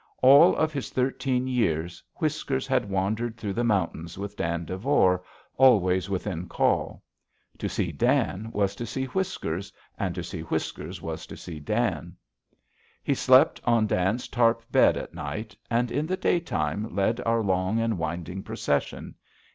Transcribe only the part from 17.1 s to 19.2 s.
our long and winding procession.